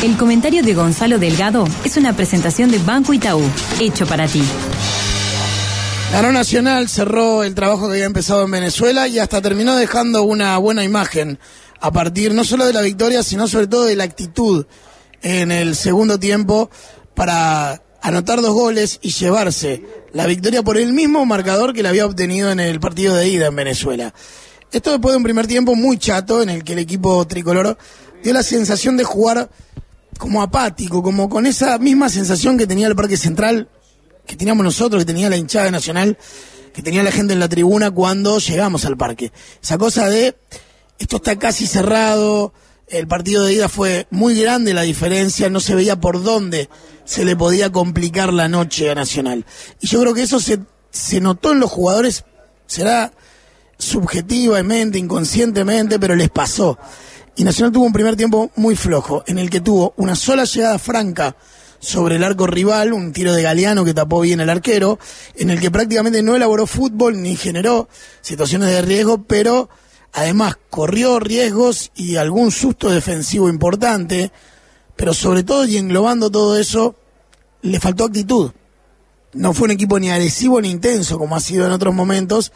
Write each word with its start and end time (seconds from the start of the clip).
El 0.00 0.16
comentario 0.16 0.62
de 0.62 0.74
Gonzalo 0.74 1.18
Delgado 1.18 1.66
es 1.84 1.96
una 1.96 2.14
presentación 2.14 2.70
de 2.70 2.78
Banco 2.78 3.12
Itaú, 3.12 3.42
hecho 3.80 4.06
para 4.06 4.28
ti. 4.28 4.44
Ganó 6.12 6.30
Nacional, 6.30 6.88
cerró 6.88 7.42
el 7.42 7.56
trabajo 7.56 7.86
que 7.86 7.94
había 7.94 8.04
empezado 8.04 8.44
en 8.44 8.52
Venezuela 8.52 9.08
y 9.08 9.18
hasta 9.18 9.42
terminó 9.42 9.74
dejando 9.74 10.22
una 10.22 10.56
buena 10.58 10.84
imagen 10.84 11.40
a 11.80 11.90
partir 11.90 12.32
no 12.32 12.44
solo 12.44 12.64
de 12.64 12.72
la 12.72 12.82
victoria, 12.82 13.24
sino 13.24 13.48
sobre 13.48 13.66
todo 13.66 13.86
de 13.86 13.96
la 13.96 14.04
actitud 14.04 14.66
en 15.20 15.50
el 15.50 15.74
segundo 15.74 16.16
tiempo 16.20 16.70
para 17.14 17.82
anotar 18.00 18.40
dos 18.40 18.54
goles 18.54 19.00
y 19.02 19.10
llevarse 19.10 19.82
la 20.12 20.26
victoria 20.26 20.62
por 20.62 20.78
el 20.78 20.92
mismo 20.92 21.26
marcador 21.26 21.74
que 21.74 21.82
la 21.82 21.88
había 21.88 22.06
obtenido 22.06 22.52
en 22.52 22.60
el 22.60 22.78
partido 22.78 23.16
de 23.16 23.28
ida 23.28 23.48
en 23.48 23.56
Venezuela. 23.56 24.14
Esto 24.70 24.92
después 24.92 25.12
de 25.12 25.16
un 25.16 25.24
primer 25.24 25.48
tiempo 25.48 25.74
muy 25.74 25.98
chato 25.98 26.40
en 26.40 26.50
el 26.50 26.62
que 26.62 26.74
el 26.74 26.78
equipo 26.78 27.26
tricolor 27.26 27.76
dio 28.22 28.32
la 28.32 28.44
sensación 28.44 28.96
de 28.96 29.02
jugar 29.02 29.50
como 30.16 30.42
apático, 30.42 31.02
como 31.02 31.28
con 31.28 31.46
esa 31.46 31.78
misma 31.78 32.08
sensación 32.08 32.56
que 32.56 32.66
tenía 32.66 32.86
el 32.86 32.96
Parque 32.96 33.16
Central, 33.16 33.68
que 34.26 34.36
teníamos 34.36 34.64
nosotros, 34.64 35.02
que 35.02 35.12
tenía 35.12 35.30
la 35.30 35.36
hinchada 35.36 35.70
nacional, 35.70 36.18
que 36.72 36.82
tenía 36.82 37.02
la 37.02 37.10
gente 37.10 37.32
en 37.32 37.40
la 37.40 37.48
tribuna 37.48 37.90
cuando 37.90 38.38
llegamos 38.38 38.84
al 38.84 38.96
parque. 38.96 39.32
Esa 39.62 39.78
cosa 39.78 40.08
de, 40.08 40.36
esto 40.98 41.16
está 41.16 41.38
casi 41.38 41.66
cerrado, 41.66 42.52
el 42.88 43.06
partido 43.06 43.44
de 43.44 43.54
ida 43.54 43.68
fue 43.68 44.06
muy 44.10 44.40
grande 44.40 44.74
la 44.74 44.82
diferencia, 44.82 45.50
no 45.50 45.60
se 45.60 45.74
veía 45.74 46.00
por 46.00 46.22
dónde 46.22 46.68
se 47.04 47.24
le 47.24 47.36
podía 47.36 47.70
complicar 47.70 48.32
la 48.32 48.48
noche 48.48 48.90
a 48.90 48.94
Nacional. 48.94 49.44
Y 49.80 49.86
yo 49.86 50.00
creo 50.00 50.14
que 50.14 50.22
eso 50.22 50.40
se, 50.40 50.60
se 50.90 51.20
notó 51.20 51.52
en 51.52 51.60
los 51.60 51.70
jugadores, 51.70 52.24
será 52.66 53.12
subjetivamente, 53.78 54.98
inconscientemente, 54.98 55.98
pero 55.98 56.16
les 56.16 56.30
pasó. 56.30 56.78
Y 57.38 57.44
Nacional 57.44 57.70
tuvo 57.70 57.86
un 57.86 57.92
primer 57.92 58.16
tiempo 58.16 58.50
muy 58.56 58.74
flojo, 58.74 59.22
en 59.28 59.38
el 59.38 59.48
que 59.48 59.60
tuvo 59.60 59.94
una 59.96 60.16
sola 60.16 60.42
llegada 60.42 60.76
franca 60.76 61.36
sobre 61.78 62.16
el 62.16 62.24
arco 62.24 62.48
rival, 62.48 62.92
un 62.92 63.12
tiro 63.12 63.32
de 63.32 63.42
Galeano 63.42 63.84
que 63.84 63.94
tapó 63.94 64.20
bien 64.22 64.40
el 64.40 64.50
arquero, 64.50 64.98
en 65.36 65.50
el 65.50 65.60
que 65.60 65.70
prácticamente 65.70 66.20
no 66.20 66.34
elaboró 66.34 66.66
fútbol 66.66 67.22
ni 67.22 67.36
generó 67.36 67.88
situaciones 68.22 68.70
de 68.70 68.82
riesgo, 68.82 69.22
pero 69.22 69.70
además 70.12 70.56
corrió 70.68 71.20
riesgos 71.20 71.92
y 71.94 72.16
algún 72.16 72.50
susto 72.50 72.90
defensivo 72.90 73.48
importante, 73.48 74.32
pero 74.96 75.14
sobre 75.14 75.44
todo 75.44 75.64
y 75.64 75.76
englobando 75.76 76.32
todo 76.32 76.58
eso, 76.58 76.96
le 77.62 77.78
faltó 77.78 78.06
actitud. 78.06 78.50
No 79.32 79.52
fue 79.52 79.66
un 79.66 79.70
equipo 79.70 80.00
ni 80.00 80.10
agresivo 80.10 80.60
ni 80.60 80.70
intenso 80.70 81.18
como 81.18 81.36
ha 81.36 81.40
sido 81.40 81.66
en 81.66 81.70
otros 81.70 81.94
momentos, 81.94 82.50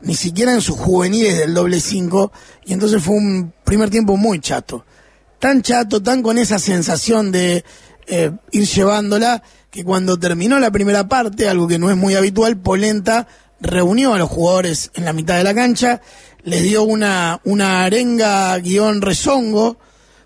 ni 0.00 0.14
siquiera 0.14 0.52
en 0.52 0.60
sus 0.60 0.76
juveniles 0.76 1.38
del 1.38 1.54
doble 1.54 1.80
5, 1.80 2.32
y 2.66 2.72
entonces 2.72 3.02
fue 3.02 3.16
un 3.16 3.52
primer 3.64 3.90
tiempo 3.90 4.16
muy 4.16 4.40
chato. 4.40 4.84
Tan 5.38 5.62
chato, 5.62 6.02
tan 6.02 6.22
con 6.22 6.38
esa 6.38 6.58
sensación 6.58 7.30
de 7.32 7.64
eh, 8.06 8.32
ir 8.52 8.66
llevándola, 8.66 9.42
que 9.70 9.84
cuando 9.84 10.18
terminó 10.18 10.58
la 10.58 10.70
primera 10.70 11.08
parte, 11.08 11.48
algo 11.48 11.68
que 11.68 11.78
no 11.78 11.90
es 11.90 11.96
muy 11.96 12.14
habitual, 12.14 12.58
Polenta 12.58 13.26
reunió 13.60 14.14
a 14.14 14.18
los 14.18 14.28
jugadores 14.28 14.90
en 14.94 15.04
la 15.04 15.12
mitad 15.12 15.36
de 15.36 15.44
la 15.44 15.54
cancha, 15.54 16.00
les 16.42 16.62
dio 16.62 16.84
una, 16.84 17.40
una 17.44 17.84
arenga 17.84 18.56
guion 18.58 19.02
rezongo, 19.02 19.78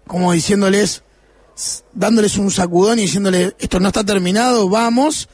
como 0.06 0.32
diciéndoles, 0.32 1.02
dándoles 1.92 2.36
un 2.36 2.50
sacudón 2.50 2.98
y 2.98 3.02
diciéndoles, 3.02 3.54
esto 3.58 3.80
no 3.80 3.88
está 3.88 4.04
terminado, 4.04 4.68
vamos, 4.68 5.28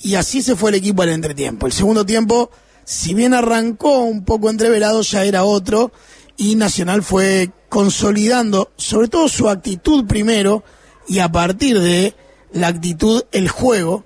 y 0.00 0.14
así 0.14 0.42
se 0.42 0.56
fue 0.56 0.70
el 0.70 0.76
equipo 0.76 1.02
al 1.02 1.10
entretiempo. 1.10 1.66
El 1.66 1.72
segundo 1.72 2.06
tiempo 2.06 2.50
si 2.86 3.14
bien 3.14 3.34
arrancó 3.34 3.98
un 3.98 4.24
poco 4.24 4.48
entreverado, 4.48 5.02
ya 5.02 5.24
era 5.24 5.42
otro 5.42 5.90
y 6.36 6.54
Nacional 6.54 7.02
fue 7.02 7.50
consolidando 7.68 8.70
sobre 8.76 9.08
todo 9.08 9.28
su 9.28 9.48
actitud 9.48 10.06
primero 10.06 10.62
y 11.08 11.18
a 11.18 11.30
partir 11.30 11.80
de 11.80 12.14
la 12.52 12.68
actitud 12.68 13.24
el 13.32 13.48
juego 13.48 14.04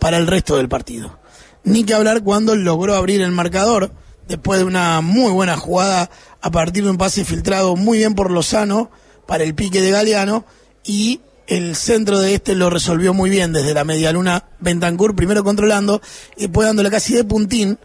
para 0.00 0.16
el 0.16 0.26
resto 0.26 0.56
del 0.56 0.68
partido. 0.68 1.20
Ni 1.62 1.84
que 1.84 1.94
hablar 1.94 2.24
cuando 2.24 2.56
logró 2.56 2.96
abrir 2.96 3.22
el 3.22 3.30
marcador 3.30 3.92
después 4.26 4.58
de 4.58 4.64
una 4.64 5.00
muy 5.02 5.30
buena 5.30 5.56
jugada 5.56 6.10
a 6.40 6.50
partir 6.50 6.82
de 6.82 6.90
un 6.90 6.98
pase 6.98 7.24
filtrado 7.24 7.76
muy 7.76 7.98
bien 7.98 8.16
por 8.16 8.32
Lozano 8.32 8.90
para 9.28 9.44
el 9.44 9.54
pique 9.54 9.80
de 9.80 9.92
Galeano 9.92 10.44
y 10.82 11.20
el 11.46 11.76
centro 11.76 12.18
de 12.18 12.34
este 12.34 12.56
lo 12.56 12.70
resolvió 12.70 13.14
muy 13.14 13.30
bien 13.30 13.52
desde 13.52 13.72
la 13.72 13.84
media 13.84 14.10
luna 14.10 14.48
Bentancur 14.58 15.14
primero 15.14 15.44
controlando 15.44 16.02
y 16.36 16.42
después 16.42 16.66
dándole 16.66 16.90
casi 16.90 17.14
de 17.14 17.22
puntín 17.22 17.78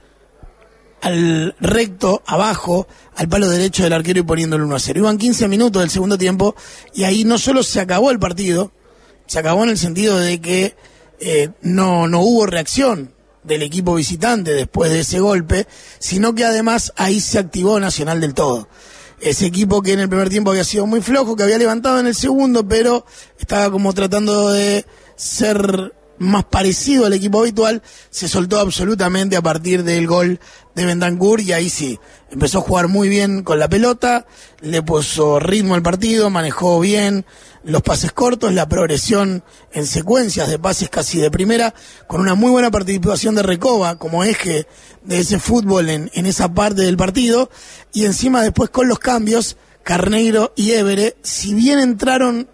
al 1.01 1.55
recto, 1.59 2.21
abajo, 2.25 2.87
al 3.15 3.27
palo 3.27 3.49
derecho 3.49 3.83
del 3.83 3.93
arquero 3.93 4.19
y 4.19 4.23
poniéndolo 4.23 4.65
1 4.65 4.75
a 4.75 4.79
0. 4.79 4.99
Iban 4.99 5.17
15 5.17 5.47
minutos 5.47 5.81
del 5.81 5.89
segundo 5.89 6.17
tiempo 6.17 6.55
y 6.93 7.03
ahí 7.03 7.23
no 7.25 7.37
solo 7.37 7.63
se 7.63 7.79
acabó 7.79 8.11
el 8.11 8.19
partido, 8.19 8.71
se 9.25 9.39
acabó 9.39 9.63
en 9.63 9.71
el 9.71 9.77
sentido 9.77 10.17
de 10.19 10.39
que 10.39 10.75
eh, 11.19 11.49
no, 11.61 12.07
no 12.07 12.21
hubo 12.21 12.45
reacción 12.45 13.13
del 13.43 13.63
equipo 13.63 13.95
visitante 13.95 14.53
después 14.53 14.91
de 14.91 14.99
ese 14.99 15.19
golpe, 15.19 15.67
sino 15.99 16.35
que 16.35 16.45
además 16.45 16.93
ahí 16.95 17.19
se 17.19 17.39
activó 17.39 17.79
Nacional 17.79 18.21
del 18.21 18.33
todo. 18.33 18.67
Ese 19.19 19.45
equipo 19.45 19.81
que 19.81 19.93
en 19.93 19.99
el 19.99 20.09
primer 20.09 20.29
tiempo 20.29 20.49
había 20.49 20.63
sido 20.63 20.87
muy 20.87 21.01
flojo, 21.01 21.35
que 21.35 21.43
había 21.43 21.57
levantado 21.59 21.99
en 21.99 22.07
el 22.07 22.15
segundo, 22.15 22.67
pero 22.67 23.05
estaba 23.39 23.71
como 23.71 23.93
tratando 23.93 24.49
de 24.49 24.85
ser 25.15 25.93
más 26.21 26.45
parecido 26.45 27.05
al 27.05 27.13
equipo 27.13 27.41
habitual, 27.41 27.81
se 28.09 28.27
soltó 28.27 28.59
absolutamente 28.59 29.35
a 29.35 29.41
partir 29.41 29.83
del 29.83 30.05
gol 30.05 30.39
de 30.75 30.85
Bentancur 30.85 31.41
y 31.41 31.51
ahí 31.51 31.69
sí, 31.69 31.99
empezó 32.29 32.59
a 32.59 32.61
jugar 32.61 32.87
muy 32.87 33.09
bien 33.09 33.43
con 33.43 33.59
la 33.59 33.67
pelota, 33.67 34.27
le 34.61 34.83
puso 34.83 35.39
ritmo 35.39 35.73
al 35.73 35.81
partido, 35.81 36.29
manejó 36.29 36.79
bien 36.79 37.25
los 37.63 37.81
pases 37.81 38.11
cortos, 38.11 38.53
la 38.53 38.69
progresión 38.69 39.43
en 39.71 39.85
secuencias 39.85 40.47
de 40.47 40.59
pases 40.59 40.89
casi 40.89 41.19
de 41.19 41.31
primera, 41.31 41.73
con 42.07 42.21
una 42.21 42.35
muy 42.35 42.51
buena 42.51 42.71
participación 42.71 43.35
de 43.35 43.43
Recoba 43.43 43.97
como 43.97 44.23
eje 44.23 44.67
de 45.03 45.19
ese 45.19 45.39
fútbol 45.39 45.89
en, 45.89 46.11
en 46.13 46.25
esa 46.27 46.53
parte 46.53 46.83
del 46.83 46.97
partido 46.97 47.49
y 47.93 48.05
encima 48.05 48.43
después 48.43 48.69
con 48.69 48.87
los 48.87 48.99
cambios, 48.99 49.57
Carneiro 49.83 50.53
y 50.55 50.71
Évere, 50.71 51.17
si 51.23 51.55
bien 51.55 51.79
entraron 51.79 52.47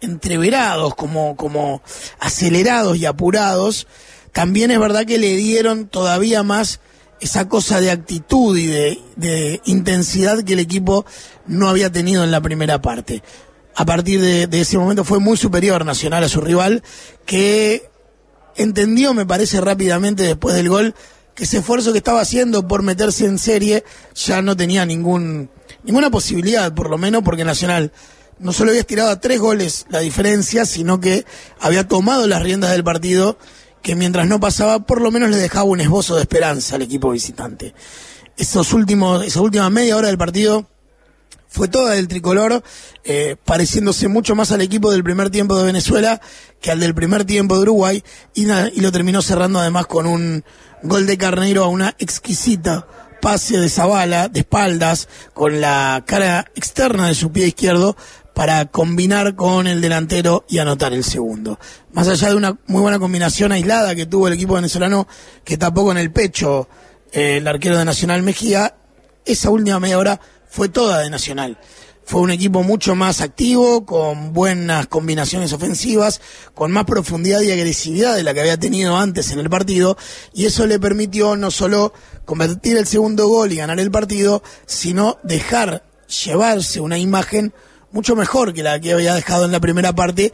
entreverados, 0.00 0.94
como, 0.94 1.36
como 1.36 1.82
acelerados 2.20 2.96
y 2.96 3.06
apurados, 3.06 3.86
también 4.32 4.70
es 4.70 4.78
verdad 4.78 5.06
que 5.06 5.18
le 5.18 5.36
dieron 5.36 5.88
todavía 5.88 6.42
más 6.42 6.80
esa 7.20 7.48
cosa 7.48 7.80
de 7.80 7.90
actitud 7.90 8.56
y 8.56 8.66
de, 8.66 8.98
de 9.16 9.60
intensidad 9.64 10.42
que 10.42 10.52
el 10.52 10.58
equipo 10.58 11.06
no 11.46 11.68
había 11.68 11.90
tenido 11.90 12.24
en 12.24 12.30
la 12.30 12.40
primera 12.40 12.82
parte. 12.82 13.22
A 13.74 13.84
partir 13.84 14.20
de, 14.20 14.46
de, 14.46 14.60
ese 14.60 14.78
momento 14.78 15.04
fue 15.04 15.18
muy 15.18 15.36
superior 15.36 15.84
Nacional 15.84 16.24
a 16.24 16.28
su 16.28 16.40
rival, 16.40 16.82
que 17.24 17.90
entendió, 18.56 19.14
me 19.14 19.26
parece, 19.26 19.60
rápidamente 19.60 20.22
después 20.22 20.54
del 20.54 20.68
gol, 20.68 20.94
que 21.34 21.44
ese 21.44 21.58
esfuerzo 21.58 21.92
que 21.92 21.98
estaba 21.98 22.20
haciendo 22.20 22.66
por 22.66 22.82
meterse 22.82 23.26
en 23.26 23.38
serie 23.38 23.84
ya 24.14 24.40
no 24.40 24.56
tenía 24.56 24.86
ningún, 24.86 25.50
ninguna 25.84 26.10
posibilidad, 26.10 26.74
por 26.74 26.88
lo 26.88 26.98
menos 26.98 27.22
porque 27.22 27.44
Nacional 27.44 27.92
no 28.38 28.52
solo 28.52 28.70
había 28.70 28.80
estirado 28.80 29.10
a 29.10 29.20
tres 29.20 29.40
goles 29.40 29.86
la 29.88 30.00
diferencia, 30.00 30.66
sino 30.66 31.00
que 31.00 31.24
había 31.60 31.88
tomado 31.88 32.26
las 32.26 32.42
riendas 32.42 32.70
del 32.72 32.84
partido, 32.84 33.38
que 33.82 33.94
mientras 33.94 34.26
no 34.26 34.40
pasaba, 34.40 34.80
por 34.80 35.00
lo 35.00 35.10
menos 35.10 35.30
le 35.30 35.36
dejaba 35.36 35.64
un 35.64 35.80
esbozo 35.80 36.16
de 36.16 36.22
esperanza 36.22 36.76
al 36.76 36.82
equipo 36.82 37.10
visitante. 37.10 37.74
Esos 38.36 38.72
últimos, 38.72 39.24
esa 39.24 39.40
última 39.40 39.70
media 39.70 39.96
hora 39.96 40.08
del 40.08 40.18
partido 40.18 40.66
fue 41.48 41.68
toda 41.68 41.94
del 41.94 42.08
tricolor, 42.08 42.62
eh, 43.04 43.36
pareciéndose 43.44 44.08
mucho 44.08 44.34
más 44.34 44.52
al 44.52 44.60
equipo 44.60 44.90
del 44.90 45.04
primer 45.04 45.30
tiempo 45.30 45.56
de 45.56 45.64
Venezuela 45.64 46.20
que 46.60 46.70
al 46.70 46.80
del 46.80 46.94
primer 46.94 47.24
tiempo 47.24 47.54
de 47.54 47.62
Uruguay, 47.62 48.04
y, 48.34 48.46
y 48.50 48.80
lo 48.80 48.92
terminó 48.92 49.22
cerrando 49.22 49.60
además 49.60 49.86
con 49.86 50.06
un 50.06 50.44
gol 50.82 51.06
de 51.06 51.16
Carneiro 51.16 51.64
a 51.64 51.68
una 51.68 51.94
exquisita 51.98 52.86
pase 53.20 53.58
de 53.58 53.68
Zavala, 53.68 54.28
de 54.28 54.40
espaldas, 54.40 55.08
con 55.32 55.60
la 55.60 56.04
cara 56.06 56.50
externa 56.54 57.08
de 57.08 57.14
su 57.14 57.32
pie 57.32 57.46
izquierdo, 57.46 57.96
para 58.36 58.66
combinar 58.66 59.34
con 59.34 59.66
el 59.66 59.80
delantero 59.80 60.44
y 60.46 60.58
anotar 60.58 60.92
el 60.92 61.04
segundo. 61.04 61.58
Más 61.94 62.06
allá 62.06 62.28
de 62.28 62.34
una 62.34 62.58
muy 62.66 62.82
buena 62.82 62.98
combinación 62.98 63.50
aislada 63.50 63.94
que 63.94 64.04
tuvo 64.04 64.28
el 64.28 64.34
equipo 64.34 64.56
venezolano, 64.56 65.08
que 65.42 65.56
tapó 65.56 65.84
con 65.84 65.96
el 65.96 66.12
pecho 66.12 66.68
eh, 67.12 67.38
el 67.38 67.48
arquero 67.48 67.78
de 67.78 67.86
Nacional 67.86 68.22
Mejía, 68.22 68.74
esa 69.24 69.48
última 69.48 69.80
media 69.80 69.96
hora 69.96 70.20
fue 70.50 70.68
toda 70.68 70.98
de 70.98 71.08
Nacional. 71.08 71.56
Fue 72.04 72.20
un 72.20 72.30
equipo 72.30 72.62
mucho 72.62 72.94
más 72.94 73.22
activo, 73.22 73.86
con 73.86 74.34
buenas 74.34 74.86
combinaciones 74.86 75.54
ofensivas, 75.54 76.20
con 76.52 76.72
más 76.72 76.84
profundidad 76.84 77.40
y 77.40 77.52
agresividad 77.52 78.16
de 78.16 78.22
la 78.22 78.34
que 78.34 78.40
había 78.40 78.58
tenido 78.58 78.98
antes 78.98 79.30
en 79.30 79.38
el 79.38 79.48
partido, 79.48 79.96
y 80.34 80.44
eso 80.44 80.66
le 80.66 80.78
permitió 80.78 81.36
no 81.36 81.50
solo 81.50 81.94
convertir 82.26 82.76
el 82.76 82.86
segundo 82.86 83.28
gol 83.28 83.50
y 83.50 83.56
ganar 83.56 83.80
el 83.80 83.90
partido, 83.90 84.42
sino 84.66 85.16
dejar 85.22 85.84
llevarse 86.06 86.80
una 86.80 86.98
imagen 86.98 87.54
mucho 87.96 88.14
mejor 88.14 88.52
que 88.52 88.62
la 88.62 88.78
que 88.78 88.92
había 88.92 89.14
dejado 89.14 89.46
en 89.46 89.52
la 89.52 89.58
primera 89.58 89.94
parte 89.94 90.30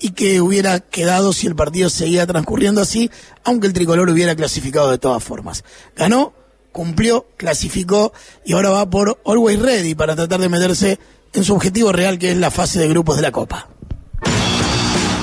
y 0.00 0.12
que 0.12 0.40
hubiera 0.40 0.80
quedado 0.80 1.34
si 1.34 1.46
el 1.46 1.54
partido 1.54 1.90
seguía 1.90 2.26
transcurriendo 2.26 2.80
así, 2.80 3.10
aunque 3.44 3.66
el 3.66 3.74
tricolor 3.74 4.08
hubiera 4.08 4.34
clasificado 4.34 4.90
de 4.90 4.96
todas 4.96 5.22
formas. 5.22 5.64
Ganó, 5.94 6.32
cumplió, 6.72 7.26
clasificó 7.36 8.14
y 8.42 8.54
ahora 8.54 8.70
va 8.70 8.88
por 8.88 9.20
Always 9.26 9.60
Ready 9.60 9.94
para 9.94 10.16
tratar 10.16 10.40
de 10.40 10.48
meterse 10.48 10.98
en 11.34 11.44
su 11.44 11.54
objetivo 11.54 11.92
real 11.92 12.18
que 12.18 12.32
es 12.32 12.38
la 12.38 12.50
fase 12.50 12.80
de 12.80 12.88
grupos 12.88 13.16
de 13.16 13.22
la 13.22 13.32
Copa. 13.32 13.68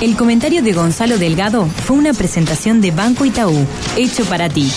El 0.02 0.16
comentario 0.16 0.62
de 0.62 0.74
Gonzalo 0.74 1.18
Delgado 1.18 1.66
fue 1.66 1.98
una 1.98 2.14
presentación 2.14 2.80
de 2.80 2.92
Banco 2.92 3.26
Itaú, 3.26 3.66
hecho 3.98 4.24
para 4.26 4.50
ti. 4.50 4.72